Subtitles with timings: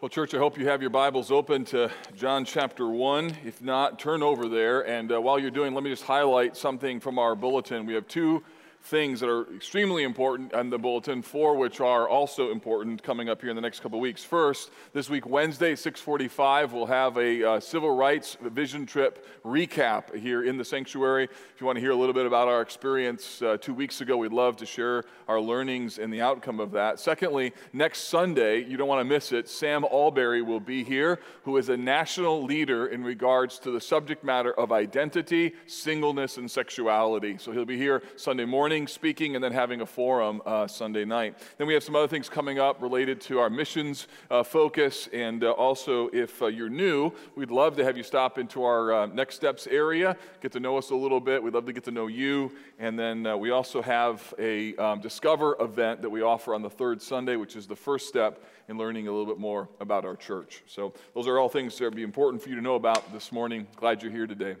[0.00, 3.38] Well, church, I hope you have your Bibles open to John chapter 1.
[3.44, 4.86] If not, turn over there.
[4.86, 7.84] And uh, while you're doing, let me just highlight something from our bulletin.
[7.84, 8.44] We have two
[8.88, 13.42] things that are extremely important on the bulletin, four which are also important coming up
[13.42, 14.24] here in the next couple weeks.
[14.24, 20.42] First, this week, Wednesday, 645, we'll have a uh, civil rights vision trip recap here
[20.42, 21.24] in the sanctuary.
[21.24, 24.16] If you want to hear a little bit about our experience uh, two weeks ago,
[24.16, 26.98] we'd love to share our learnings and the outcome of that.
[26.98, 31.58] Secondly, next Sunday, you don't want to miss it, Sam Allberry will be here, who
[31.58, 37.36] is a national leader in regards to the subject matter of identity, singleness, and sexuality.
[37.36, 41.38] So he'll be here Sunday morning speaking and then having a forum uh, Sunday night.
[41.56, 45.08] Then we have some other things coming up related to our missions uh, focus.
[45.12, 48.92] And uh, also, if uh, you're new, we'd love to have you stop into our
[48.92, 51.42] uh, Next Steps area, get to know us a little bit.
[51.42, 52.52] We'd love to get to know you.
[52.78, 56.70] And then uh, we also have a um, Discover event that we offer on the
[56.70, 60.16] third Sunday, which is the first step in learning a little bit more about our
[60.16, 60.62] church.
[60.66, 63.32] So, those are all things that would be important for you to know about this
[63.32, 63.66] morning.
[63.76, 64.56] Glad you're here today.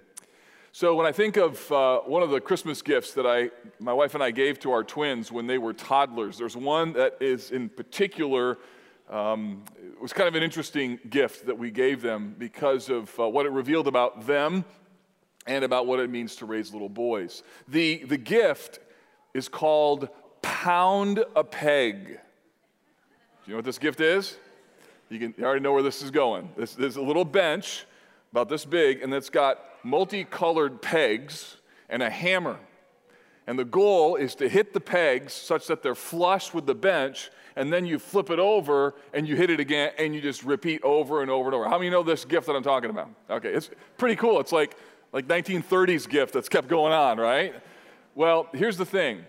[0.72, 4.14] So when I think of uh, one of the Christmas gifts that I, my wife
[4.14, 7.70] and I gave to our twins when they were toddlers, there's one that is in
[7.70, 8.58] particular,
[9.08, 13.28] um, it was kind of an interesting gift that we gave them because of uh,
[13.28, 14.64] what it revealed about them
[15.46, 17.42] and about what it means to raise little boys.
[17.66, 18.78] The, the gift
[19.32, 20.10] is called
[20.42, 22.06] Pound a Peg.
[22.06, 22.12] Do
[23.46, 24.36] you know what this gift is?
[25.08, 26.50] You, can, you already know where this is going.
[26.58, 27.86] This, there's a little bench
[28.32, 31.56] about this big, and it's got multicolored pegs
[31.88, 32.58] and a hammer.
[33.46, 37.30] And the goal is to hit the pegs such that they're flush with the bench,
[37.56, 40.82] and then you flip it over and you hit it again, and you just repeat
[40.82, 41.64] over and over and over.
[41.64, 43.10] How many know this gift that I'm talking about?
[43.30, 44.38] Okay, it's pretty cool.
[44.40, 44.76] It's like
[45.12, 47.54] like 1930s gift that's kept going on, right?
[48.14, 49.24] Well, here's the thing.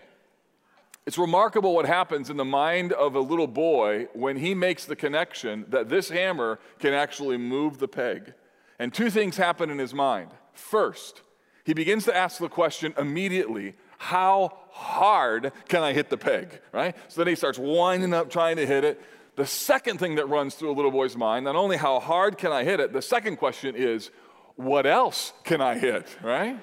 [1.06, 4.94] It's remarkable what happens in the mind of a little boy when he makes the
[4.94, 8.34] connection that this hammer can actually move the peg.
[8.80, 10.30] And two things happen in his mind.
[10.54, 11.20] First,
[11.64, 16.96] he begins to ask the question immediately how hard can I hit the peg, right?
[17.08, 18.98] So then he starts winding up trying to hit it.
[19.36, 22.52] The second thing that runs through a little boy's mind, not only how hard can
[22.52, 24.10] I hit it, the second question is,
[24.56, 26.58] what else can I hit, right?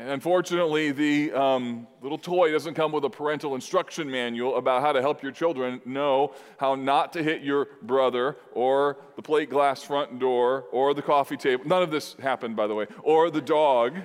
[0.00, 4.92] And unfortunately, the um, little toy doesn't come with a parental instruction manual about how
[4.92, 9.82] to help your children know how not to hit your brother or the plate glass
[9.82, 11.64] front door or the coffee table.
[11.66, 13.98] None of this happened, by the way, or the dog.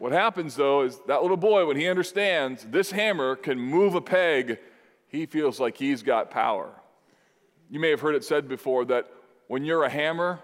[0.00, 4.00] What happens, though, is that little boy, when he understands this hammer can move a
[4.00, 4.58] peg,
[5.06, 6.68] he feels like he's got power.
[7.70, 9.08] You may have heard it said before that
[9.46, 10.40] when you're a hammer,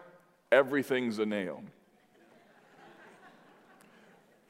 [0.53, 1.65] everything's a nail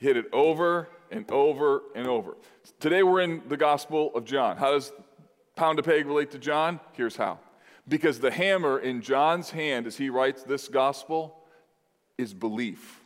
[0.01, 2.37] hit it over and over and over.
[2.81, 4.57] Today we're in the Gospel of John.
[4.57, 4.93] How does
[5.57, 6.81] pound a peg relate to John?
[6.95, 7.39] Here's how.
[7.87, 11.37] Because the hammer in John's hand as he writes this gospel
[12.17, 13.01] is belief.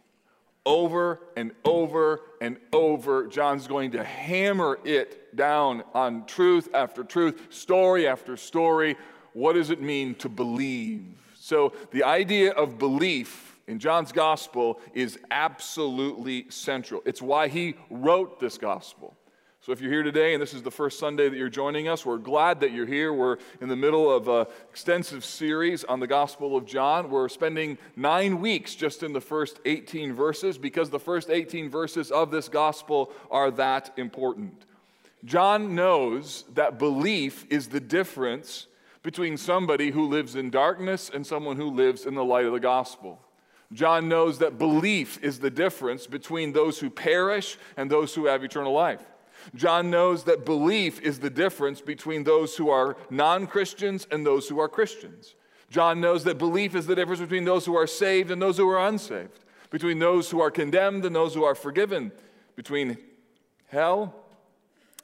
[0.66, 7.48] Over and over and over, John's going to hammer it down on truth after truth,
[7.50, 8.96] story after story.
[9.32, 11.04] What does it mean to believe?
[11.34, 17.02] So, the idea of belief in John's gospel is absolutely central.
[17.04, 19.16] It's why he wrote this gospel.
[19.64, 22.04] So, if you're here today and this is the first Sunday that you're joining us,
[22.04, 23.14] we're glad that you're here.
[23.14, 27.08] We're in the middle of an extensive series on the Gospel of John.
[27.08, 32.10] We're spending nine weeks just in the first 18 verses because the first 18 verses
[32.10, 34.66] of this gospel are that important.
[35.24, 38.66] John knows that belief is the difference
[39.02, 42.60] between somebody who lives in darkness and someone who lives in the light of the
[42.60, 43.18] gospel.
[43.74, 48.44] John knows that belief is the difference between those who perish and those who have
[48.44, 49.02] eternal life.
[49.54, 54.48] John knows that belief is the difference between those who are non Christians and those
[54.48, 55.34] who are Christians.
[55.70, 58.68] John knows that belief is the difference between those who are saved and those who
[58.68, 62.12] are unsaved, between those who are condemned and those who are forgiven,
[62.54, 62.96] between
[63.66, 64.14] hell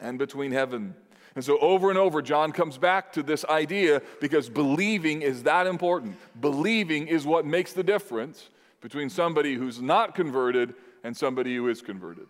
[0.01, 0.95] and between heaven.
[1.35, 5.67] And so, over and over, John comes back to this idea because believing is that
[5.67, 6.17] important.
[6.41, 8.49] Believing is what makes the difference
[8.81, 10.75] between somebody who's not converted
[11.05, 12.27] and somebody who is converted.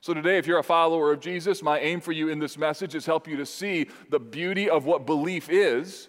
[0.00, 2.94] So, today, if you're a follower of Jesus, my aim for you in this message
[2.94, 6.08] is help you to see the beauty of what belief is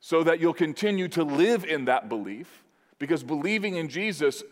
[0.00, 2.64] so that you'll continue to live in that belief.
[2.98, 4.42] Because believing in Jesus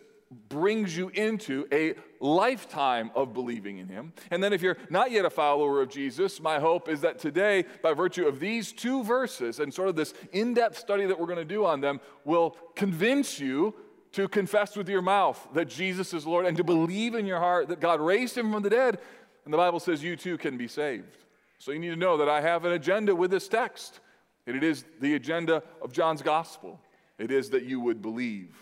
[0.48, 4.12] brings you into a lifetime of believing in Him.
[4.30, 7.64] And then, if you're not yet a follower of Jesus, my hope is that today,
[7.82, 11.26] by virtue of these two verses and sort of this in depth study that we're
[11.26, 13.74] going to do on them, will convince you
[14.16, 17.68] to confess with your mouth that Jesus is Lord and to believe in your heart
[17.68, 18.98] that God raised Him from the dead.
[19.44, 21.18] And the Bible says you too can be saved.
[21.58, 24.00] So you need to know that I have an agenda with this text.
[24.46, 26.80] And it is the agenda of John's gospel.
[27.18, 28.56] It is that you would believe.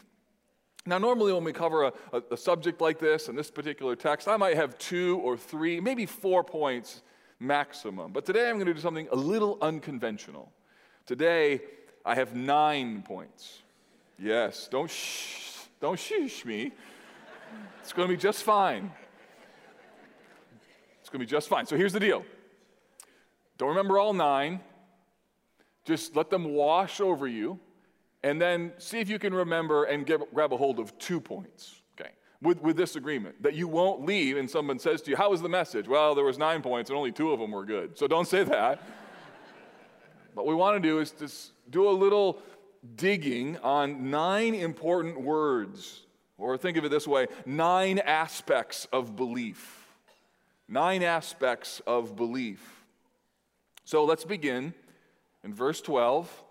[0.86, 4.26] Now, normally when we cover a, a, a, subject like this in this particular text,
[4.26, 7.02] I might have two or three, maybe four points
[7.38, 8.12] maximum.
[8.12, 10.50] But today I'm going to do something a little unconventional.
[11.06, 11.60] Today
[12.04, 13.60] I have nine points.
[14.18, 16.72] Yes, don't shh, don't shush me.
[17.80, 18.92] It's going to be just fine.
[21.00, 21.66] It's going to be just fine.
[21.66, 22.24] So here's the deal.
[23.58, 24.60] Don't remember all nine.
[25.84, 27.60] Just let them wash over you
[28.22, 31.82] and then see if you can remember and get, grab a hold of two points,
[32.00, 35.30] okay, with, with this agreement that you won't leave and someone says to you, How
[35.30, 35.86] was the message?
[35.86, 37.98] Well, there was nine points and only two of them were good.
[37.98, 38.82] So don't say that.
[40.32, 42.38] what we want to do is just do a little
[42.96, 46.02] digging on nine important words,
[46.38, 49.80] or think of it this way nine aspects of belief.
[50.66, 52.84] Nine aspects of belief.
[53.84, 54.72] So let's begin
[55.42, 56.42] in verse 12.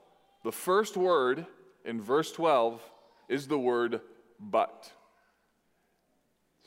[0.44, 1.47] The first word
[1.83, 2.81] in verse 12
[3.27, 4.01] is the word
[4.39, 4.91] but.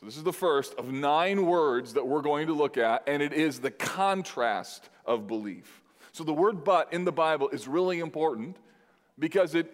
[0.01, 3.23] So, this is the first of nine words that we're going to look at, and
[3.23, 5.83] it is the contrast of belief.
[6.13, 8.57] So, the word but in the Bible is really important
[9.19, 9.71] because it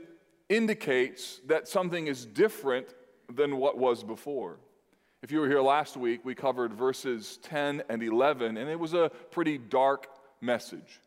[0.48, 2.86] indicates that something is different
[3.32, 4.58] than what was before.
[5.22, 8.92] If you were here last week, we covered verses 10 and 11, and it was
[8.92, 10.08] a pretty dark
[10.40, 11.00] message.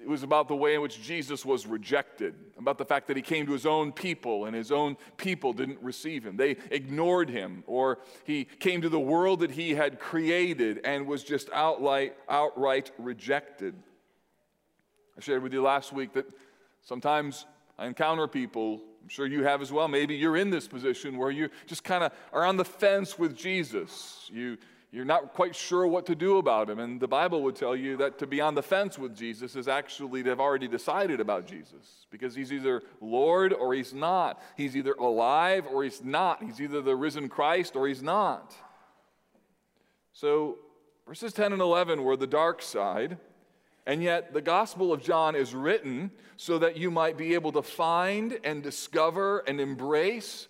[0.00, 3.22] It was about the way in which Jesus was rejected, about the fact that he
[3.22, 6.36] came to his own people and his own people didn't receive him.
[6.36, 11.24] They ignored him, or he came to the world that he had created and was
[11.24, 13.74] just outright, outright rejected.
[15.18, 16.26] I shared with you last week that
[16.82, 17.46] sometimes
[17.80, 19.88] I encounter people, I'm sure you have as well.
[19.88, 23.34] Maybe you're in this position where you just kind of are on the fence with
[23.34, 24.28] Jesus.
[24.30, 24.58] You
[24.92, 26.80] you're not quite sure what to do about him.
[26.80, 29.68] And the Bible would tell you that to be on the fence with Jesus is
[29.68, 34.42] actually to have already decided about Jesus because he's either Lord or he's not.
[34.56, 36.42] He's either alive or he's not.
[36.42, 38.52] He's either the risen Christ or he's not.
[40.12, 40.58] So,
[41.06, 43.16] verses 10 and 11 were the dark side.
[43.86, 47.62] And yet, the Gospel of John is written so that you might be able to
[47.62, 50.48] find and discover and embrace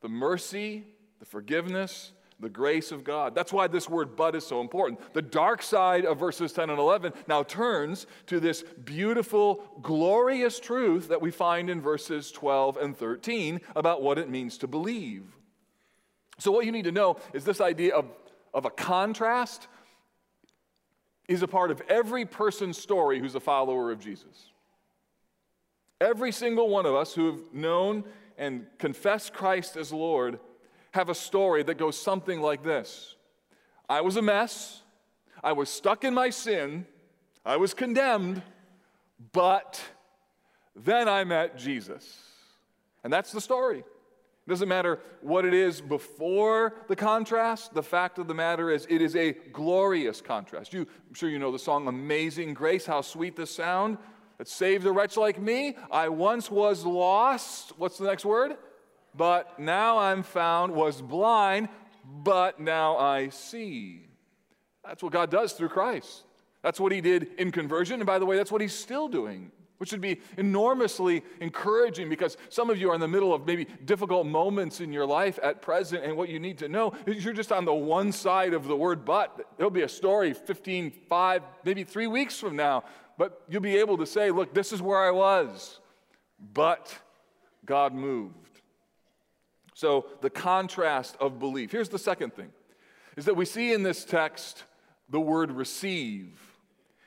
[0.00, 0.84] the mercy,
[1.20, 2.12] the forgiveness,
[2.42, 3.34] the grace of God.
[3.34, 5.14] That's why this word but is so important.
[5.14, 11.08] The dark side of verses 10 and 11 now turns to this beautiful, glorious truth
[11.08, 15.24] that we find in verses 12 and 13 about what it means to believe.
[16.38, 18.06] So, what you need to know is this idea of,
[18.52, 19.68] of a contrast
[21.28, 24.50] is a part of every person's story who's a follower of Jesus.
[26.00, 28.04] Every single one of us who have known
[28.36, 30.40] and confessed Christ as Lord
[30.92, 33.16] have a story that goes something like this
[33.88, 34.82] I was a mess,
[35.42, 36.86] I was stuck in my sin,
[37.44, 38.42] I was condemned,
[39.32, 39.80] but
[40.74, 42.18] then I met Jesus.
[43.04, 43.84] And that's the story.
[44.46, 47.74] It doesn't matter what it is before the contrast.
[47.74, 50.72] The fact of the matter is, it is a glorious contrast.
[50.72, 53.98] You, I'm sure you know the song Amazing Grace, how sweet the sound
[54.38, 55.76] that saved a wretch like me.
[55.90, 57.72] I once was lost.
[57.78, 58.56] What's the next word?
[59.14, 61.68] but now I'm found, was blind,
[62.04, 64.06] but now I see.
[64.84, 66.22] That's what God does through Christ.
[66.62, 68.00] That's what he did in conversion.
[68.00, 69.50] And by the way, that's what he's still doing,
[69.82, 73.66] which would be enormously encouraging because some of you are in the middle of maybe
[73.84, 76.04] difficult moments in your life at present.
[76.04, 78.76] And what you need to know is you're just on the one side of the
[78.76, 79.44] word but.
[79.56, 82.84] There'll be a story 15, 5, maybe three weeks from now,
[83.18, 85.80] but you'll be able to say, look, this is where I was,
[86.54, 86.96] but
[87.66, 88.60] God moved.
[89.74, 91.72] So, the contrast of belief.
[91.72, 92.52] Here's the second thing
[93.16, 94.62] is that we see in this text
[95.08, 96.51] the word receive.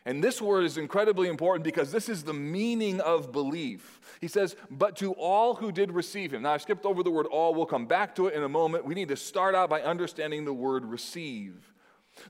[0.07, 3.99] And this word is incredibly important because this is the meaning of belief.
[4.21, 6.43] He says, But to all who did receive him.
[6.43, 7.55] Now, I skipped over the word all.
[7.55, 8.85] We'll come back to it in a moment.
[8.85, 11.73] We need to start out by understanding the word receive.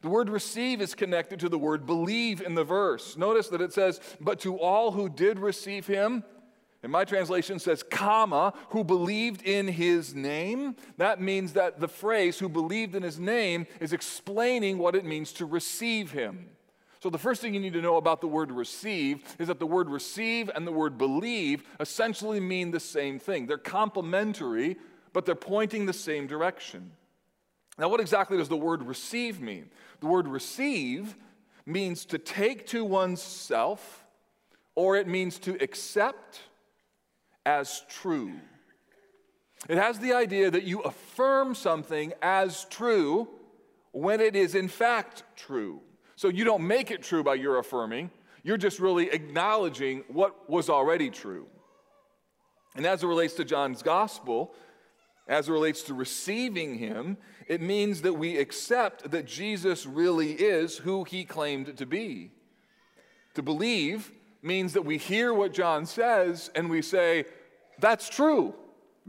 [0.02, 3.18] The word receive is connected to the word believe in the verse.
[3.18, 6.24] Notice that it says, But to all who did receive him,
[6.82, 10.76] and my translation says, comma, who believed in his name.
[10.98, 15.34] That means that the phrase, who believed in his name, is explaining what it means
[15.34, 16.48] to receive him.
[17.06, 19.68] So, the first thing you need to know about the word receive is that the
[19.68, 23.46] word receive and the word believe essentially mean the same thing.
[23.46, 24.78] They're complementary,
[25.14, 26.94] but they're pointing the same direction.
[27.78, 29.70] Now, what exactly does the word receive mean?
[30.00, 31.16] The word receive
[31.68, 34.04] means to take to oneself,
[34.74, 36.42] or it means to accept
[37.46, 38.34] as true.
[39.70, 43.28] It has the idea that you affirm something as true
[43.92, 45.82] when it is in fact true.
[46.16, 48.10] So you don't make it true by your affirming,
[48.44, 51.48] You're just really acknowledging what was already true.
[52.76, 54.54] And as it relates to John's gospel,
[55.28, 57.18] as it relates to receiving him,
[57.48, 62.32] it means that we accept that Jesus really is who he claimed to be.
[63.34, 64.12] To believe
[64.44, 67.26] means that we hear what John says and we say,
[67.80, 68.54] that's true,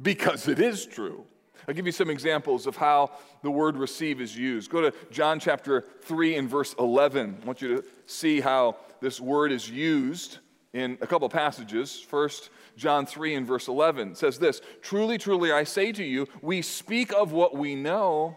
[0.00, 1.24] because it is true.
[1.68, 4.70] I'll give you some examples of how the word receive is used.
[4.70, 7.38] Go to John chapter 3 and verse 11.
[7.42, 10.38] I want you to see how this word is used
[10.72, 11.98] in a couple passages.
[11.98, 16.62] First, John 3 and verse 11 says this Truly, truly, I say to you, we
[16.62, 18.36] speak of what we know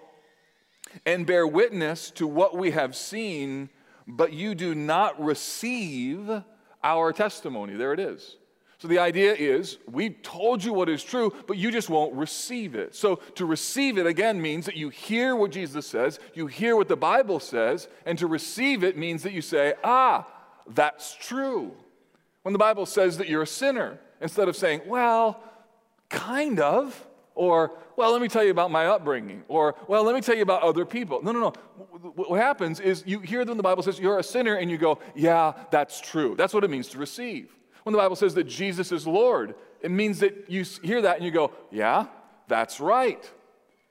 [1.06, 3.70] and bear witness to what we have seen,
[4.08, 6.44] but you do not receive
[6.84, 7.76] our testimony.
[7.76, 8.38] There it is.
[8.80, 12.76] So the idea is we told you what is true, but you just won't receive
[12.76, 12.96] it.
[12.96, 16.88] So to receive it again means that you hear what Jesus says, you hear what
[16.88, 20.26] the Bible says, and to receive it means that you say, ah,
[20.66, 21.74] that's true.
[22.44, 25.44] When the Bible says that you're a sinner, instead of saying, well,
[26.08, 27.06] kind of,
[27.36, 30.44] or, well, let me tell you about my upbringing, or, well, let me tell you
[30.44, 31.22] about other people.
[31.22, 31.54] No, no, no.
[32.16, 35.00] What happens is you hear when the Bible says you're a sinner and you go,
[35.16, 36.36] yeah, that's true.
[36.38, 37.54] That's what it means to receive.
[37.89, 41.25] When the Bible says that Jesus is Lord, it means that you hear that and
[41.25, 42.05] you go, yeah,
[42.48, 43.27] that's right.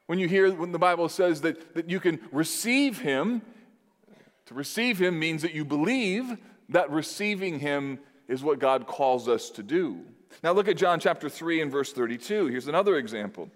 [0.06, 3.42] When you hear when the Bible says that, that you can receive Him,
[4.46, 6.36] to receive Him means that you believe
[6.68, 10.02] that receiving Him is what God calls us to do.
[10.44, 12.46] Now look at John chapter 3 and verse 32.
[12.46, 13.50] Here's another example.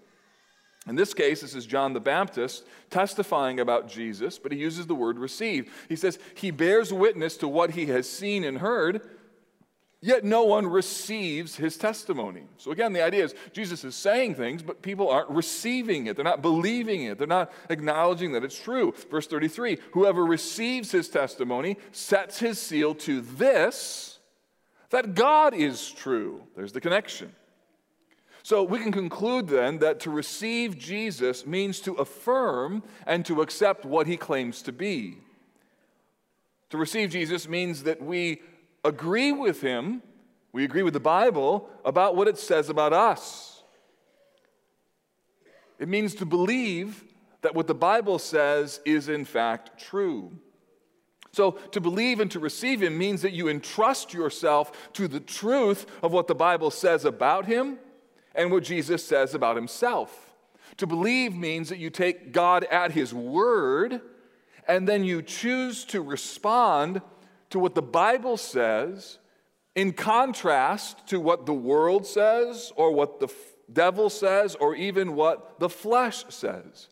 [0.89, 4.93] In this case, this is John the Baptist testifying about Jesus, but he uses the
[4.93, 5.71] word receive.
[5.87, 9.09] He says, He bears witness to what he has seen and heard,
[10.03, 12.43] yet no one receives his testimony.
[12.57, 16.17] So again, the idea is Jesus is saying things, but people aren't receiving it.
[16.17, 17.17] They're not believing it.
[17.17, 18.93] They're not acknowledging that it's true.
[19.09, 24.19] Verse 33 Whoever receives his testimony sets his seal to this
[24.89, 26.43] that God is true.
[26.55, 27.33] There's the connection.
[28.43, 33.85] So we can conclude then that to receive Jesus means to affirm and to accept
[33.85, 35.17] what he claims to be.
[36.71, 38.41] To receive Jesus means that we
[38.83, 40.01] agree with him,
[40.51, 43.63] we agree with the Bible about what it says about us.
[45.79, 47.03] It means to believe
[47.41, 50.31] that what the Bible says is in fact true.
[51.33, 55.87] So, to believe and to receive Him means that you entrust yourself to the truth
[56.03, 57.79] of what the Bible says about Him
[58.35, 60.35] and what Jesus says about Himself.
[60.77, 64.01] To believe means that you take God at His word
[64.67, 67.01] and then you choose to respond
[67.53, 69.19] to what the Bible says
[69.75, 73.31] in contrast to what the world says or what the
[73.71, 76.89] devil says or even what the flesh says.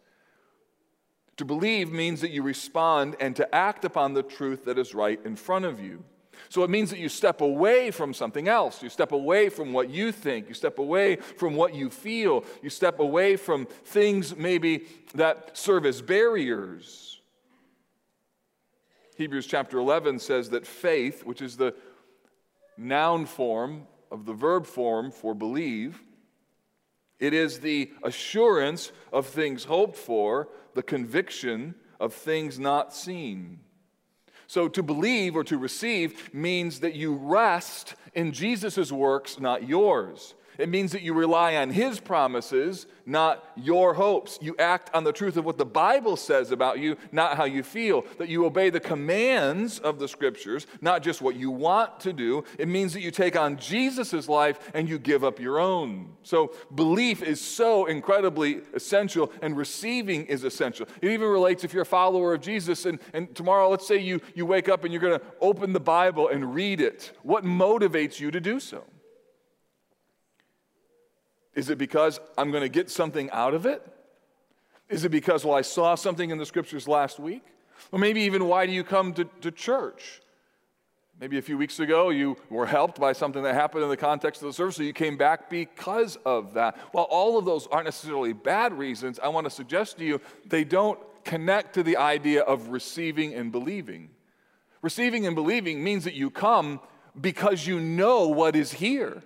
[1.37, 5.19] To believe means that you respond and to act upon the truth that is right
[5.25, 6.03] in front of you.
[6.49, 8.83] So it means that you step away from something else.
[8.83, 10.47] You step away from what you think.
[10.47, 12.45] You step away from what you feel.
[12.61, 17.10] You step away from things maybe that serve as barriers.
[19.21, 21.75] Hebrews chapter 11 says that faith, which is the
[22.75, 26.01] noun form of the verb form for believe,
[27.19, 33.59] it is the assurance of things hoped for, the conviction of things not seen.
[34.47, 40.33] So to believe or to receive means that you rest in Jesus' works, not yours.
[40.57, 44.37] It means that you rely on His promises, not your hopes.
[44.41, 47.63] You act on the truth of what the Bible says about you, not how you
[47.63, 48.05] feel.
[48.17, 52.43] That you obey the commands of the Scriptures, not just what you want to do.
[52.57, 56.13] It means that you take on Jesus' life and you give up your own.
[56.23, 60.87] So belief is so incredibly essential, and receiving is essential.
[61.01, 64.21] It even relates if you're a follower of Jesus, and, and tomorrow, let's say you,
[64.35, 67.11] you wake up and you're going to open the Bible and read it.
[67.23, 68.83] What motivates you to do so?
[71.61, 73.85] Is it because I'm going to get something out of it?
[74.89, 77.43] Is it because, well, I saw something in the scriptures last week?
[77.91, 80.21] Or maybe even, why do you come to, to church?
[81.19, 84.41] Maybe a few weeks ago you were helped by something that happened in the context
[84.41, 86.75] of the service, so you came back because of that.
[86.93, 90.63] While all of those aren't necessarily bad reasons, I want to suggest to you they
[90.63, 94.09] don't connect to the idea of receiving and believing.
[94.81, 96.79] Receiving and believing means that you come
[97.21, 99.21] because you know what is here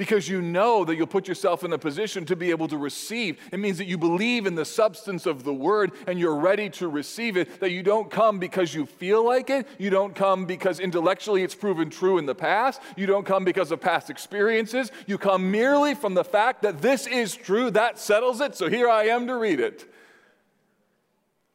[0.00, 3.38] because you know that you'll put yourself in a position to be able to receive.
[3.52, 6.88] It means that you believe in the substance of the word and you're ready to
[6.88, 9.68] receive it, that you don't come because you feel like it.
[9.76, 12.80] You don't come because intellectually it's proven true in the past.
[12.96, 14.90] You don't come because of past experiences.
[15.06, 17.70] You come merely from the fact that this is true.
[17.70, 18.54] That settles it.
[18.54, 19.84] So here I am to read it.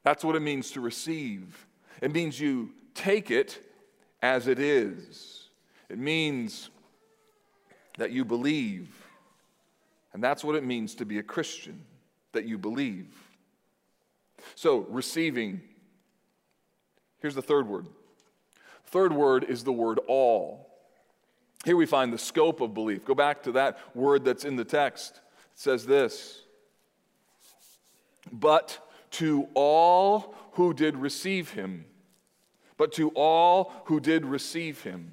[0.03, 1.65] That's what it means to receive.
[1.99, 3.59] It means you take it
[4.21, 5.49] as it is.
[5.89, 6.69] It means
[7.97, 8.89] that you believe.
[10.13, 11.83] And that's what it means to be a Christian,
[12.31, 13.13] that you believe.
[14.55, 15.61] So, receiving.
[17.19, 17.87] Here's the third word.
[18.85, 20.69] Third word is the word all.
[21.65, 23.05] Here we find the scope of belief.
[23.05, 25.15] Go back to that word that's in the text.
[25.15, 26.43] It says this
[28.31, 28.79] But
[29.11, 31.85] to all who did receive him,
[32.77, 35.11] but to all who did receive him.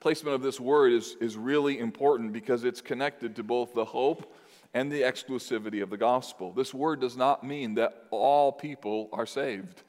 [0.00, 4.34] Placement of this word is, is really important because it's connected to both the hope
[4.72, 6.52] and the exclusivity of the gospel.
[6.52, 9.82] This word does not mean that all people are saved.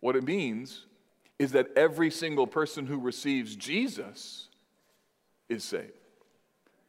[0.00, 0.86] What it means
[1.38, 4.48] is that every single person who receives Jesus
[5.48, 5.92] is saved.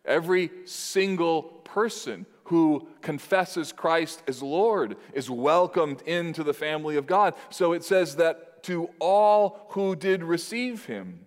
[0.06, 7.36] Every single person who confesses Christ as Lord is welcomed into the family of God.
[7.50, 11.26] So it says that to all who did receive him.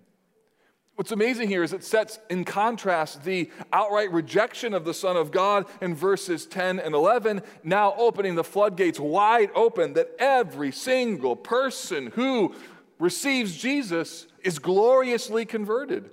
[0.94, 5.30] What's amazing here is it sets in contrast the outright rejection of the Son of
[5.30, 11.34] God in verses 10 and 11, now opening the floodgates wide open that every single
[11.34, 12.54] person who
[12.98, 16.10] receives Jesus is gloriously converted.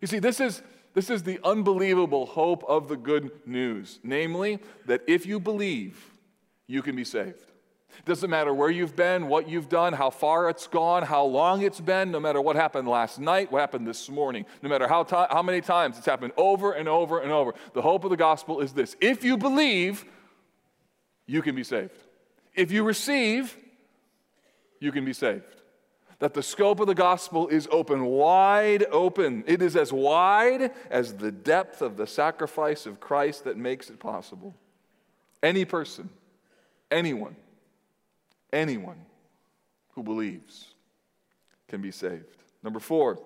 [0.00, 0.62] You see, this is,
[0.94, 6.02] this is the unbelievable hope of the good news, namely, that if you believe,
[6.68, 7.49] you can be saved.
[8.04, 11.80] Doesn't matter where you've been, what you've done, how far it's gone, how long it's
[11.80, 15.42] been, no matter what happened last night, what happened this morning, no matter how, how
[15.42, 17.54] many times it's happened over and over and over.
[17.74, 20.04] The hope of the gospel is this if you believe,
[21.26, 21.96] you can be saved.
[22.54, 23.56] If you receive,
[24.80, 25.60] you can be saved
[26.20, 29.42] that the scope of the gospel is open, wide open.
[29.46, 33.98] It is as wide as the depth of the sacrifice of Christ that makes it
[33.98, 34.54] possible.
[35.42, 36.10] Any person,
[36.90, 37.36] anyone,
[38.52, 39.04] anyone
[39.94, 40.74] who believes
[41.68, 42.24] can be saved.
[42.62, 43.18] Number four,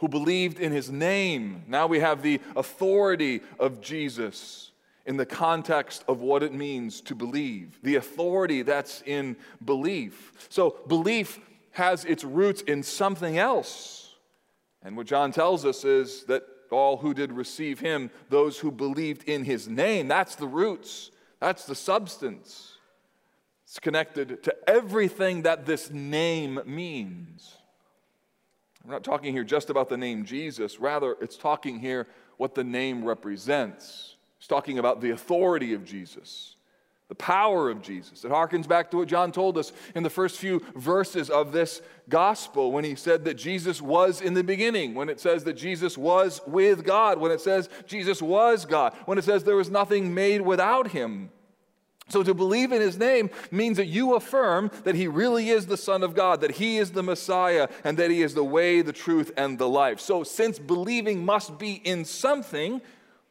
[0.00, 1.62] who believed in his name.
[1.68, 4.72] Now we have the authority of Jesus
[5.04, 10.32] in the context of what it means to believe, the authority that's in belief.
[10.48, 11.38] So, belief
[11.72, 14.14] has its roots in something else.
[14.82, 19.28] And what John tells us is that all who did receive him, those who believed
[19.28, 22.76] in his name, that's the roots, that's the substance.
[23.70, 27.56] It's connected to everything that this name means.
[28.84, 32.64] We're not talking here just about the name Jesus, rather, it's talking here what the
[32.64, 34.16] name represents.
[34.38, 36.56] It's talking about the authority of Jesus
[37.06, 38.24] the power of Jesus.
[38.24, 41.82] It harkens back to what John told us in the first few verses of this
[42.08, 45.98] gospel when he said that Jesus was in the beginning, when it says that Jesus
[45.98, 50.14] was with God, when it says Jesus was God, when it says there was nothing
[50.14, 51.30] made without him.
[52.10, 55.76] So to believe in his name means that you affirm that he really is the
[55.76, 58.92] Son of God, that he is the Messiah, and that he is the way, the
[58.92, 60.00] truth, and the life.
[60.00, 62.82] So since believing must be in something,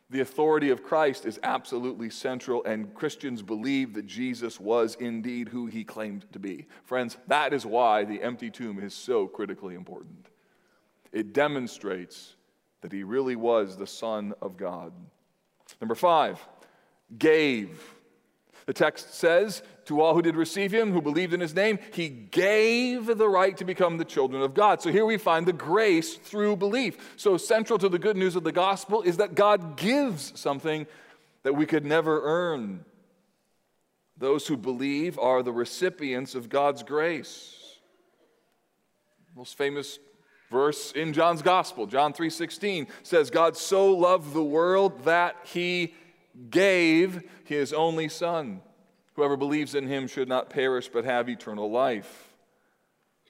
[0.10, 5.68] the authority of Christ is absolutely central, and Christians believe that Jesus was indeed who
[5.68, 6.66] he claimed to be.
[6.86, 10.28] Friends, that is why the empty tomb is so critically important.
[11.12, 12.36] It demonstrates
[12.82, 14.94] that he really was the Son of God.
[15.82, 16.40] Number five,
[17.18, 17.99] gave.
[18.70, 22.08] The text says, To all who did receive him, who believed in his name, he
[22.08, 24.80] gave the right to become the children of God.
[24.80, 27.16] So here we find the grace through belief.
[27.16, 30.86] So central to the good news of the gospel is that God gives something
[31.42, 32.86] that we could never earn.
[34.16, 37.80] Those who believe are the recipients of God's grace.
[39.36, 39.98] Most famous
[40.52, 45.96] verse in John's gospel, John 3:16 says God so loved the world that he
[46.50, 48.62] gave his only Son.
[49.14, 52.34] Whoever believes in him should not perish but have eternal life.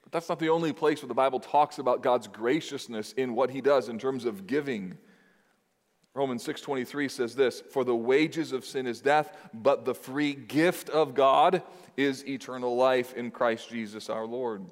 [0.02, 3.50] But that's not the only place where the Bible talks about God's graciousness in what
[3.50, 4.96] he does in terms of giving.
[6.14, 10.90] Romans 6:23 says this, "For the wages of sin is death, but the free gift
[10.90, 11.62] of God
[11.96, 14.66] is eternal life in Christ Jesus our Lord."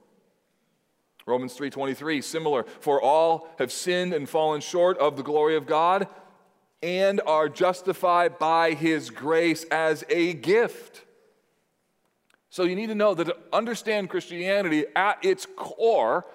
[1.26, 6.08] Romans 3:23 similar, "For all have sinned and fallen short of the glory of God,
[6.82, 11.04] and are justified by his grace as a gift.
[12.50, 16.26] So you need to know that to understand Christianity at its core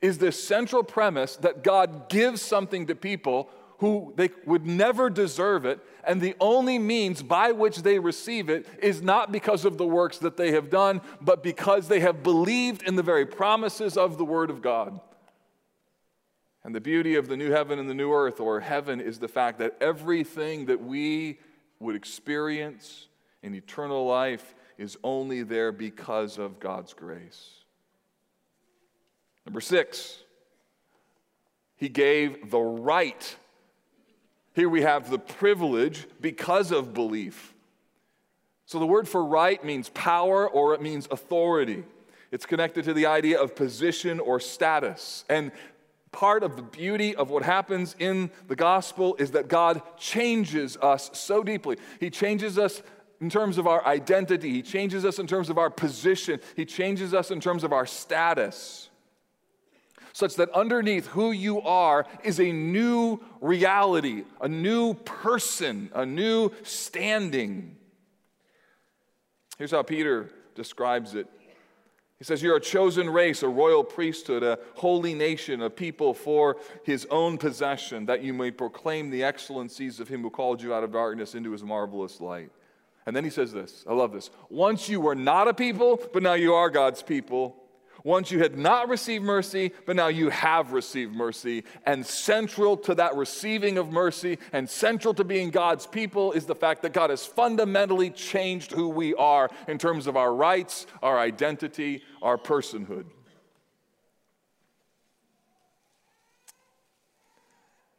[0.00, 5.64] is this central premise that God gives something to people who they would never deserve
[5.64, 9.86] it, and the only means by which they receive it is not because of the
[9.86, 14.18] works that they have done, but because they have believed in the very promises of
[14.18, 15.00] the Word of God.
[16.64, 19.28] And the beauty of the new heaven and the new earth, or heaven, is the
[19.28, 21.38] fact that everything that we
[21.80, 23.08] would experience
[23.42, 27.50] in eternal life is only there because of God's grace.
[29.44, 30.18] Number six,
[31.76, 33.36] he gave the right.
[34.54, 37.54] Here we have the privilege because of belief.
[38.66, 41.82] So the word for right means power or it means authority.
[42.30, 45.24] It's connected to the idea of position or status.
[45.28, 45.52] And
[46.12, 51.10] part of the beauty of what happens in the gospel is that God changes us
[51.14, 51.78] so deeply.
[51.98, 52.82] He changes us
[53.20, 57.14] in terms of our identity, He changes us in terms of our position, He changes
[57.14, 58.90] us in terms of our status.
[60.12, 66.50] Such that underneath who you are is a new reality, a new person, a new
[66.64, 67.76] standing.
[69.56, 71.28] Here's how Peter describes it
[72.22, 76.56] he says, You're a chosen race, a royal priesthood, a holy nation, a people for
[76.84, 80.84] his own possession, that you may proclaim the excellencies of him who called you out
[80.84, 82.52] of darkness into his marvelous light.
[83.06, 84.30] And then he says this I love this.
[84.50, 87.56] Once you were not a people, but now you are God's people.
[88.04, 91.62] Once you had not received mercy, but now you have received mercy.
[91.86, 96.54] And central to that receiving of mercy and central to being God's people is the
[96.54, 101.18] fact that God has fundamentally changed who we are in terms of our rights, our
[101.18, 103.04] identity, our personhood.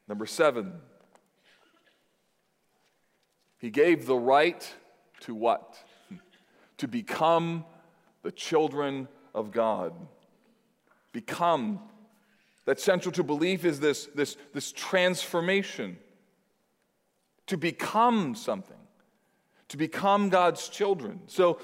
[0.07, 0.73] Number seven,
[3.57, 4.69] he gave the right
[5.21, 5.77] to what?
[6.77, 7.63] To become
[8.23, 9.93] the children of God.
[11.11, 11.79] Become.
[12.65, 15.97] That central to belief is this, this, this transformation.
[17.47, 18.77] To become something,
[19.67, 21.19] to become God's children.
[21.27, 21.59] So,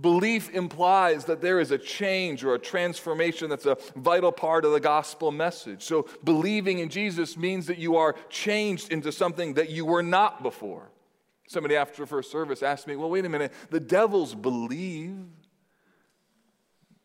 [0.00, 4.72] belief implies that there is a change or a transformation that's a vital part of
[4.72, 5.82] the gospel message.
[5.82, 10.42] So, believing in Jesus means that you are changed into something that you were not
[10.42, 10.90] before.
[11.46, 15.26] Somebody after first service asked me, Well, wait a minute, the devils believe.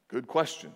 [0.07, 0.71] Good question.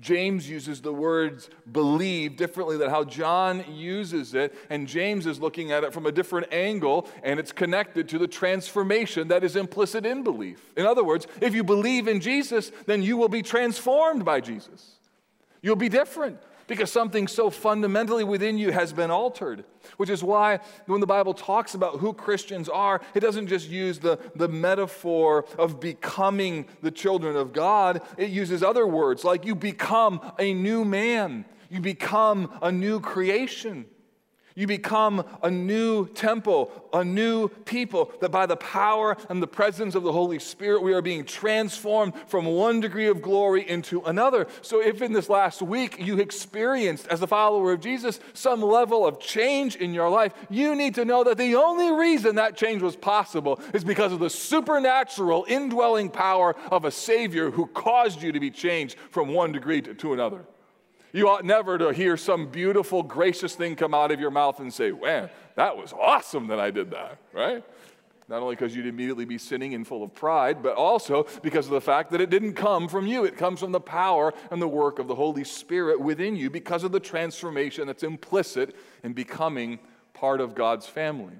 [0.00, 5.72] James uses the words believe differently than how John uses it, and James is looking
[5.72, 10.06] at it from a different angle, and it's connected to the transformation that is implicit
[10.06, 10.72] in belief.
[10.76, 14.98] In other words, if you believe in Jesus, then you will be transformed by Jesus.
[15.62, 19.64] You'll be different because something so fundamentally within you has been altered.
[19.96, 23.98] Which is why when the Bible talks about who Christians are, it doesn't just use
[23.98, 29.56] the, the metaphor of becoming the children of God, it uses other words like you
[29.56, 33.86] become a new man, you become a new creation.
[34.58, 39.94] You become a new temple, a new people, that by the power and the presence
[39.94, 44.48] of the Holy Spirit, we are being transformed from one degree of glory into another.
[44.62, 49.06] So, if in this last week you experienced, as a follower of Jesus, some level
[49.06, 52.82] of change in your life, you need to know that the only reason that change
[52.82, 58.32] was possible is because of the supernatural indwelling power of a Savior who caused you
[58.32, 60.46] to be changed from one degree to, to another.
[61.12, 64.72] You ought never to hear some beautiful, gracious thing come out of your mouth and
[64.72, 67.64] say, Man, that was awesome that I did that, right?
[68.28, 71.72] Not only because you'd immediately be sinning and full of pride, but also because of
[71.72, 73.24] the fact that it didn't come from you.
[73.24, 76.84] It comes from the power and the work of the Holy Spirit within you because
[76.84, 79.78] of the transformation that's implicit in becoming
[80.12, 81.36] part of God's family.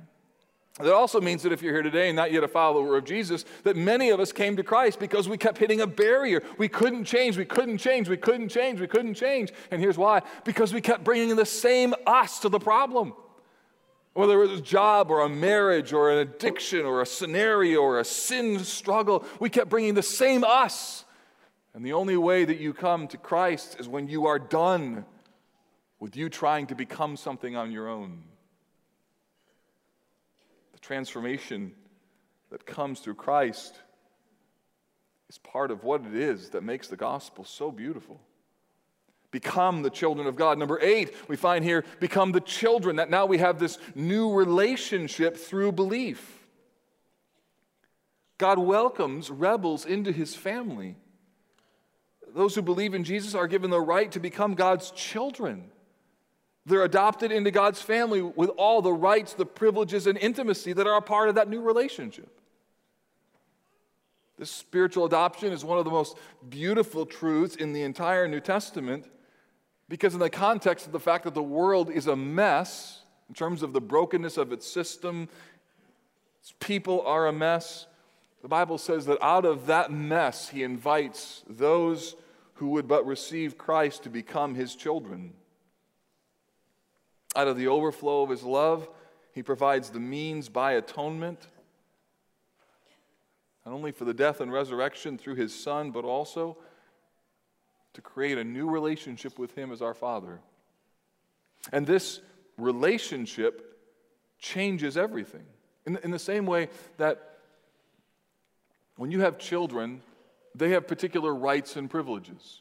[0.81, 3.45] That also means that if you're here today and not yet a follower of Jesus,
[3.65, 6.43] that many of us came to Christ because we kept hitting a barrier.
[6.57, 9.53] We couldn't change, we couldn't change, we couldn't change, we couldn't change.
[9.73, 13.13] And here's why because we kept bringing the same us to the problem.
[14.15, 17.99] Whether it was a job or a marriage or an addiction or a scenario or
[17.99, 21.05] a sin struggle, we kept bringing the same us.
[21.75, 25.05] And the only way that you come to Christ is when you are done
[26.01, 28.23] with you trying to become something on your own
[30.89, 31.71] transformation
[32.51, 33.79] that comes through Christ
[35.29, 38.19] is part of what it is that makes the gospel so beautiful.
[39.31, 40.57] Become the children of God.
[40.57, 45.37] Number eight, we find here, become the children, that now we have this new relationship
[45.37, 46.49] through belief.
[48.39, 50.97] God welcomes rebels into his family.
[52.35, 55.65] Those who believe in Jesus are given the right to become God's children.
[56.69, 60.99] They're adopted into God's family with all the rights, the privileges, and intimacy that are
[60.99, 62.29] a part of that new relationship.
[64.37, 66.19] This spiritual adoption is one of the most
[66.51, 69.07] beautiful truths in the entire New Testament
[69.89, 73.01] because, in the context of the fact that the world is a mess
[73.31, 75.31] in terms of the brokenness of its system,
[76.41, 77.87] its people are a mess.
[78.43, 82.15] The Bible says that out of that mess, He invites those
[82.55, 85.33] who would but receive Christ to become His children.
[87.39, 88.87] Out of the overflow of his love,
[89.33, 91.47] he provides the means by atonement,
[93.65, 96.59] not only for the death and resurrection through his son, but also
[97.99, 100.39] to create a new relationship with Him as our Father.
[101.73, 102.21] And this
[102.57, 103.77] relationship
[104.39, 105.43] changes everything.
[105.85, 107.39] In the, in the same way that
[108.95, 110.01] when you have children,
[110.55, 112.61] they have particular rights and privileges.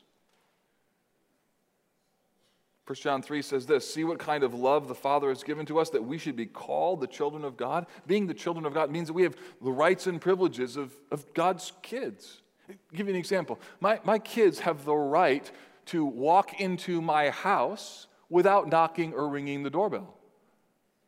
[2.88, 5.78] 1 John 3 says this See what kind of love the Father has given to
[5.78, 7.86] us that we should be called the children of God.
[8.08, 11.34] Being the children of God means that we have the rights and privileges of, of
[11.34, 12.41] God's kids.
[12.69, 13.60] I'll give you an example.
[13.82, 15.50] My, my kids have the right
[15.88, 20.15] to walk into my house without knocking or ringing the doorbell.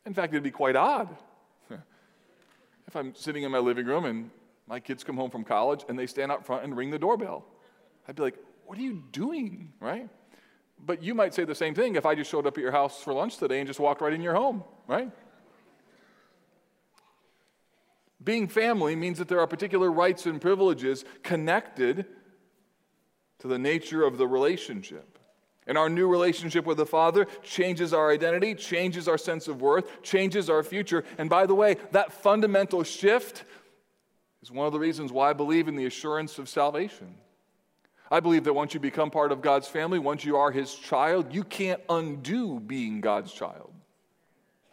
[0.06, 1.10] In fact, it'd be quite odd
[2.88, 4.30] if I'm sitting in my living room and
[4.68, 7.46] my kids come home from college and they stand out front and ring the doorbell.
[8.08, 9.72] I'd be like, What are you doing?
[9.80, 10.10] Right?
[10.86, 13.02] But you might say the same thing if I just showed up at your house
[13.02, 15.12] for lunch today and just walked right in your home, right?
[18.24, 22.06] Being family means that there are particular rights and privileges connected
[23.40, 25.18] to the nature of the relationship.
[25.68, 30.02] And our new relationship with the Father changes our identity, changes our sense of worth,
[30.02, 31.04] changes our future.
[31.18, 33.44] And by the way, that fundamental shift
[34.42, 37.16] is one of the reasons why I believe in the assurance of salvation.
[38.12, 41.34] I believe that once you become part of God's family, once you are His child,
[41.34, 43.74] you can't undo being God's child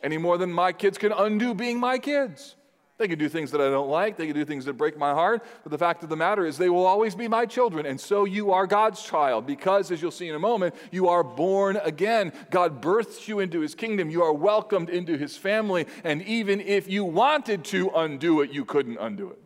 [0.07, 2.55] any more than my kids can undo being my kids.
[2.99, 5.13] They can do things that I don't like, they can do things that break my
[5.13, 7.85] heart, but the fact of the matter is they will always be my children.
[7.85, 11.23] And so you are God's child because, as you'll see in a moment, you are
[11.23, 12.33] born again.
[12.51, 16.89] God births you into his kingdom, you are welcomed into his family, and even if
[16.89, 19.43] you wanted to undo it, you couldn't undo it.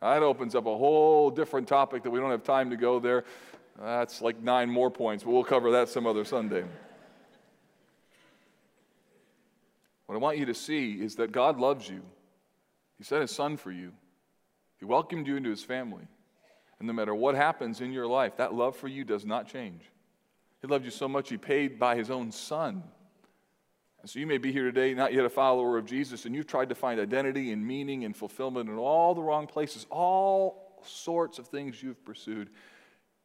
[0.00, 3.24] That opens up a whole different topic that we don't have time to go there.
[3.80, 6.64] That's like nine more points, but we'll cover that some other Sunday.
[10.06, 12.00] What I want you to see is that God loves you.
[12.96, 13.92] He sent his son for you.
[14.78, 16.06] He welcomed you into his family.
[16.78, 19.82] And no matter what happens in your life, that love for you does not change.
[20.62, 22.82] He loved you so much, he paid by his own son
[24.08, 26.68] so you may be here today, not yet a follower of Jesus, and you've tried
[26.70, 31.48] to find identity and meaning and fulfillment in all the wrong places, all sorts of
[31.48, 32.48] things you've pursued.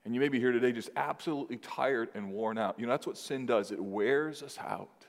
[0.04, 2.78] And you may be here today just absolutely tired and worn out.
[2.78, 5.06] You know, that's what sin does, it wears us out.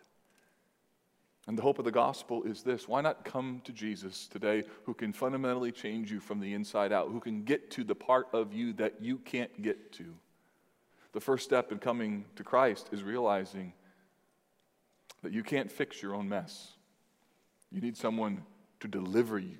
[1.46, 4.94] And the hope of the gospel is this why not come to Jesus today who
[4.94, 8.52] can fundamentally change you from the inside out, who can get to the part of
[8.52, 10.14] you that you can't get to?
[11.12, 13.72] The first step in coming to Christ is realizing
[15.24, 16.72] that you can't fix your own mess.
[17.72, 18.42] You need someone
[18.80, 19.58] to deliver you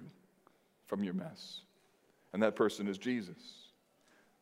[0.86, 1.60] from your mess.
[2.32, 3.36] And that person is Jesus.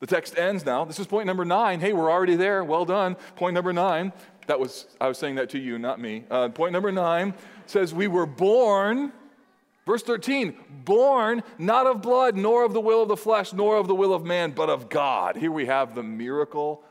[0.01, 0.85] The text ends now.
[0.85, 1.79] This is point number nine.
[1.79, 2.65] Hey, we're already there.
[2.65, 3.15] Well done.
[3.37, 4.13] Point number nine.
[4.49, 6.25] That was, I was saying that to you, not me.
[6.29, 7.35] Uh, point number nine
[7.67, 9.13] says, We were born,
[9.87, 13.87] verse 13, born not of blood, nor of the will of the flesh, nor of
[13.87, 15.37] the will of man, but of God.
[15.37, 16.83] Here we have the miracle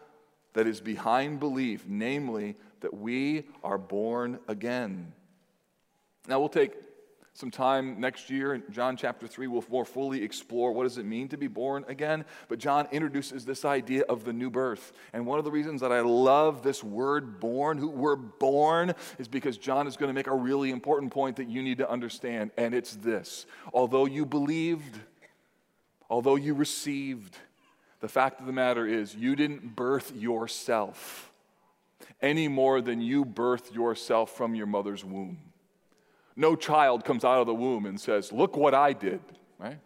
[0.53, 5.13] that is behind belief, namely that we are born again.
[6.27, 6.73] Now, we'll take
[7.33, 9.47] some time next year in John chapter 3.
[9.47, 12.25] We'll more fully explore what does it mean to be born again.
[12.49, 14.91] But John introduces this idea of the new birth.
[15.13, 19.27] And one of the reasons that I love this word born, who we're born, is
[19.27, 22.51] because John is going to make a really important point that you need to understand.
[22.57, 24.99] And it's this although you believed,
[26.09, 27.37] although you received,
[28.01, 31.30] the fact of the matter is you didn't birth yourself
[32.21, 35.37] any more than you birthed yourself from your mother's womb.
[36.35, 39.21] No child comes out of the womb and says, Look what I did,
[39.59, 39.79] right?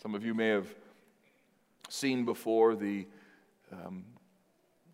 [0.00, 0.74] Some of you may have
[1.88, 3.06] seen before the
[3.72, 4.04] um,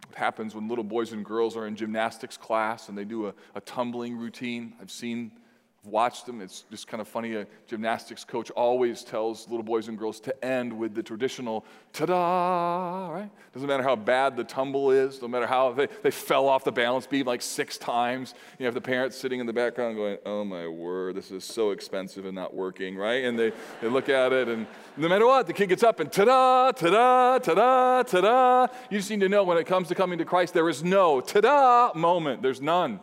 [0.09, 3.35] what happens when little boys and girls are in gymnastics class and they do a,
[3.55, 4.75] a tumbling routine.
[4.81, 5.33] I've seen
[5.87, 6.41] watched them.
[6.41, 7.35] It's just kind of funny.
[7.37, 13.11] A gymnastics coach always tells little boys and girls to end with the traditional ta-da,
[13.13, 13.31] right?
[13.53, 16.73] Doesn't matter how bad the tumble is, no matter how they, they fell off the
[16.73, 18.35] balance beam like six times.
[18.59, 21.71] You have the parents sitting in the background going, oh my word, this is so
[21.71, 23.25] expensive and not working, right?
[23.25, 26.11] And they, they look at it and no matter what, the kid gets up and
[26.11, 28.67] ta-da, ta-da, ta-da, ta-da.
[28.91, 31.21] You just need to know when it comes to coming to Christ, there is no
[31.21, 32.43] ta-da moment.
[32.43, 33.01] There's none.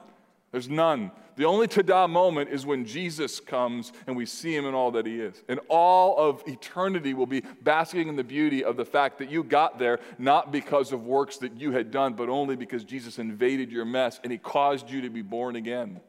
[0.53, 1.11] There's none.
[1.35, 5.07] The only tada moment is when Jesus comes and we see him in all that
[5.07, 5.41] he is.
[5.49, 9.43] And all of eternity will be basking in the beauty of the fact that you
[9.43, 13.71] got there not because of works that you had done, but only because Jesus invaded
[13.71, 15.99] your mess and he caused you to be born again.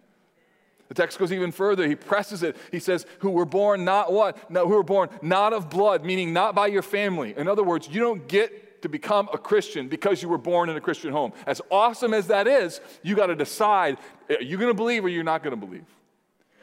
[0.89, 1.89] The text goes even further.
[1.89, 2.59] He presses it.
[2.71, 4.51] He says, Who were born not what?
[4.51, 7.33] No, who were born not of blood, meaning not by your family.
[7.35, 10.77] In other words, you don't get to become a Christian because you were born in
[10.77, 11.33] a Christian home.
[11.47, 13.99] As awesome as that is, you got to decide
[14.31, 15.85] are you going to believe or you're not going to believe?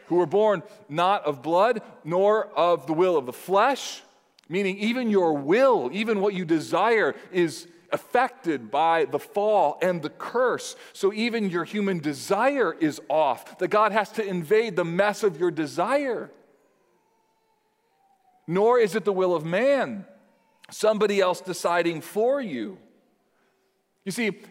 [0.07, 4.01] Who were born not of blood, nor of the will of the flesh,
[4.51, 10.09] Meaning, even your will, even what you desire, is affected by the fall and the
[10.09, 10.75] curse.
[10.91, 15.39] So, even your human desire is off, that God has to invade the mess of
[15.39, 16.31] your desire.
[18.45, 20.05] Nor is it the will of man,
[20.71, 22.77] somebody else deciding for you.
[24.03, 24.41] You see,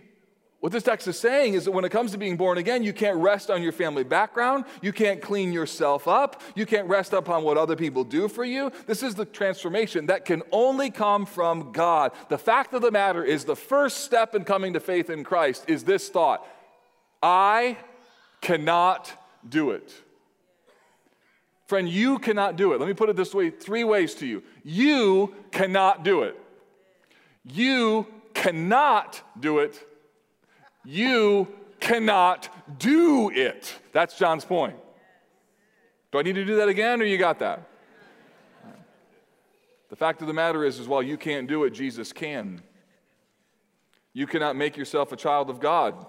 [0.60, 2.92] what this text is saying is that when it comes to being born again, you
[2.92, 4.66] can't rest on your family background.
[4.82, 6.42] You can't clean yourself up.
[6.54, 8.70] You can't rest upon what other people do for you.
[8.86, 12.12] This is the transformation that can only come from God.
[12.28, 15.64] The fact of the matter is, the first step in coming to faith in Christ
[15.66, 16.46] is this thought
[17.22, 17.78] I
[18.42, 19.10] cannot
[19.48, 19.94] do it.
[21.70, 22.80] Friend, you cannot do it.
[22.80, 24.42] Let me put it this way three ways to you.
[24.62, 26.38] You cannot do it.
[27.44, 29.86] You cannot do it
[30.84, 33.74] you cannot do it.
[33.92, 34.76] That's John's point.
[36.12, 37.66] Do I need to do that again, or you got that?
[39.88, 42.62] The fact of the matter is, is while you can't do it, Jesus can.
[44.12, 46.06] You cannot make yourself a child of God,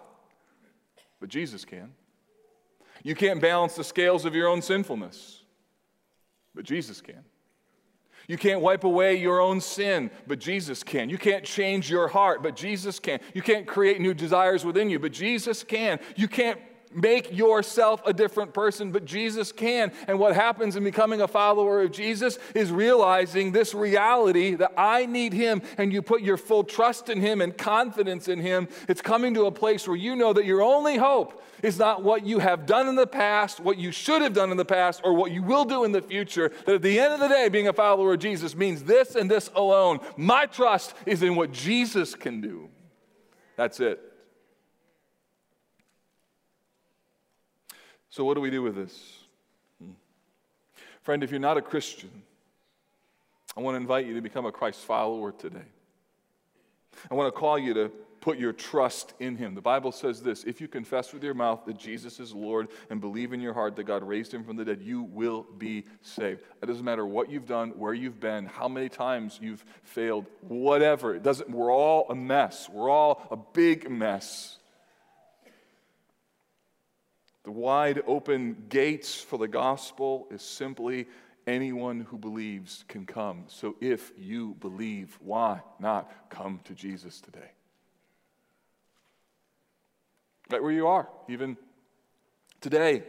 [1.19, 1.91] but Jesus can.
[3.03, 5.40] You can't balance the scales of your own sinfulness,
[6.55, 7.23] but Jesus can.
[8.27, 11.09] You can't wipe away your own sin, but Jesus can.
[11.09, 13.19] You can't change your heart, but Jesus can.
[13.33, 15.99] You can't create new desires within you, but Jesus can.
[16.15, 16.59] You can't
[16.93, 19.91] make yourself a different person, but Jesus can.
[20.07, 25.05] And what happens in becoming a follower of Jesus is realizing this reality that I
[25.05, 28.67] need Him, and you put your full trust in Him and confidence in Him.
[28.87, 32.25] It's coming to a place where you know that your only hope is not what
[32.25, 35.13] you have done in the past, what you should have done in the past, or
[35.13, 36.51] what you will do in the future.
[36.65, 39.29] That at the end of the day, being a follower of Jesus means this and
[39.29, 39.99] this alone.
[40.17, 42.69] My trust is in what Jesus can do.
[43.55, 44.10] That's it.
[48.11, 49.23] So, what do we do with this?
[49.81, 49.91] Hmm.
[51.01, 52.11] Friend, if you're not a Christian,
[53.57, 55.59] I want to invite you to become a Christ follower today.
[57.09, 59.55] I want to call you to put your trust in him.
[59.55, 63.01] The Bible says this if you confess with your mouth that Jesus is Lord and
[63.01, 66.41] believe in your heart that God raised him from the dead, you will be saved.
[66.61, 71.15] It doesn't matter what you've done, where you've been, how many times you've failed, whatever.
[71.15, 72.69] It doesn't, we're all a mess.
[72.69, 74.57] We're all a big mess.
[77.43, 81.07] The wide open gates for the gospel is simply
[81.47, 83.45] anyone who believes can come.
[83.47, 87.51] So if you believe, why not come to Jesus today?
[90.51, 91.57] Right where you are, even
[92.59, 93.03] today,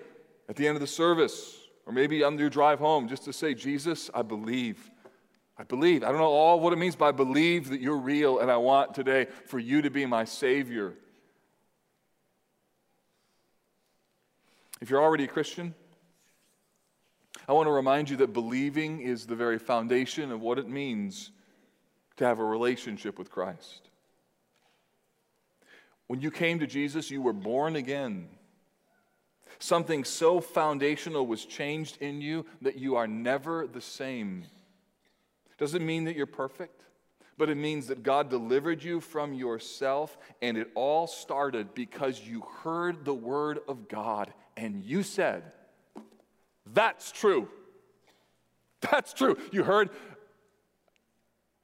[0.49, 3.53] at the end of the service, or maybe on your drive home, just to say,
[3.53, 4.91] Jesus, I believe.
[5.59, 6.03] I believe.
[6.03, 8.57] I don't know all what it means, but I believe that you're real, and I
[8.57, 10.95] want today for you to be my Savior.
[14.83, 15.77] If you're already a Christian,
[17.47, 21.31] I want to remind you that believing is the very foundation of what it means
[22.17, 23.91] to have a relationship with Christ.
[26.09, 28.27] When you came to Jesus, you were born again.
[29.61, 34.47] Something so foundational was changed in you that you are never the same.
[35.59, 36.83] Doesn't mean that you're perfect,
[37.39, 42.43] but it means that God delivered you from yourself, and it all started because you
[42.65, 45.43] heard the word of God and you said,
[46.67, 47.49] That's true.
[48.91, 49.39] That's true.
[49.53, 49.91] You heard,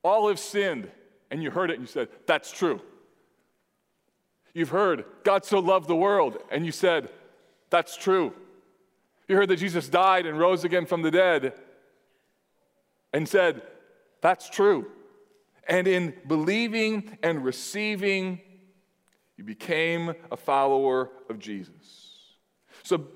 [0.04, 0.90] all have sinned,
[1.30, 2.80] and you heard it and you said, That's true.
[4.54, 7.10] You've heard, God so loved the world, and you said,
[7.70, 8.32] That's true.
[9.28, 11.52] You heard that Jesus died and rose again from the dead,
[13.12, 13.62] and said,
[14.20, 14.90] That's true.
[15.68, 18.40] And in believing and receiving,
[19.36, 22.07] you became a follower of Jesus.
[22.82, 23.06] So,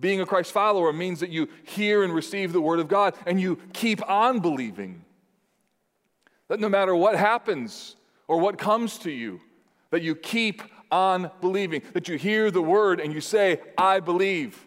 [0.00, 3.40] being a Christ follower means that you hear and receive the Word of God and
[3.40, 5.04] you keep on believing.
[6.48, 9.40] That no matter what happens or what comes to you,
[9.90, 11.82] that you keep on believing.
[11.92, 14.64] That you hear the Word and you say, I believe.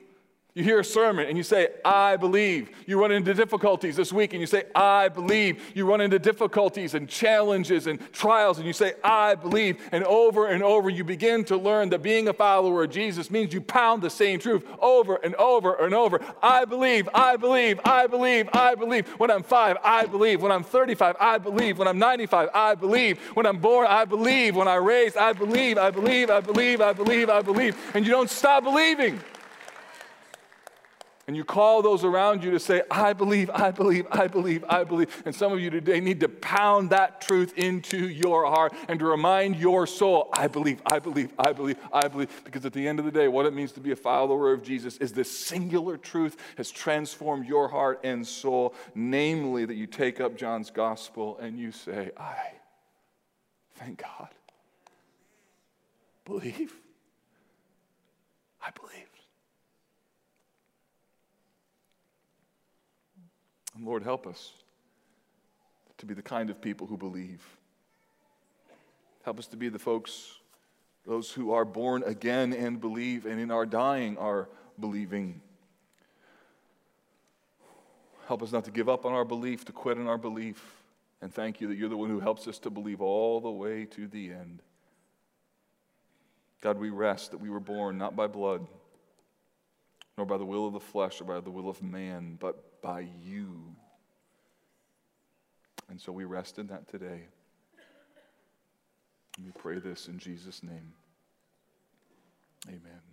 [0.54, 2.72] You hear a sermon and you say, I believe.
[2.86, 5.72] You run into difficulties this week and you say, I believe.
[5.74, 9.78] You run into difficulties and challenges and trials and you say, I believe.
[9.94, 13.54] And over and over, you begin to learn that being a follower of Jesus means
[13.54, 16.20] you pound the same truth over and over and over.
[16.44, 19.08] I believe, I believe, I believe, I believe.
[19.20, 20.42] When I'm five, I believe.
[20.42, 21.80] When I'm 35, I believe.
[21.80, 23.20] When I'm 95, I believe.
[23.36, 24.58] When I'm born, I believe.
[24.58, 27.78] When I raised, I believe, I believe, I believe, I believe, I believe.
[27.94, 29.18] And you don't stop believing.
[31.32, 34.84] And you call those around you to say, I believe, I believe, I believe, I
[34.84, 35.24] believe.
[35.26, 39.06] And some of you today need to pound that truth into your heart and to
[39.06, 42.44] remind your soul, I believe, I believe, I believe, I believe.
[42.44, 44.62] Because at the end of the day, what it means to be a follower of
[44.62, 48.76] Jesus is this singular truth has transformed your heart and soul.
[48.94, 52.36] Namely, that you take up John's gospel and you say, I,
[53.76, 54.28] thank God,
[56.26, 56.74] believe.
[58.62, 59.11] I believe.
[63.76, 64.52] And Lord, help us
[65.98, 67.42] to be the kind of people who believe.
[69.24, 70.36] Help us to be the folks,
[71.06, 74.50] those who are born again and believe, and in our dying are
[74.80, 75.42] believing.
[78.28, 80.64] Help us not to give up on our belief, to quit on our belief.
[81.22, 83.86] And thank you that you're the one who helps us to believe all the way
[83.86, 84.62] to the end.
[86.62, 88.66] God, we rest that we were born not by blood,
[90.18, 93.08] nor by the will of the flesh or by the will of man, but by
[93.22, 93.76] you.
[95.90, 97.28] And so we rest in that today.
[99.38, 100.94] And we pray this in Jesus' name.
[102.68, 103.11] Amen.